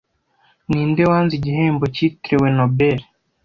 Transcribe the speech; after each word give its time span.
Ninde 0.69 1.03
wanze 1.11 1.33
igihembo 1.35 1.85
cyitiriwe 1.95 2.47
Nobel 2.57 2.99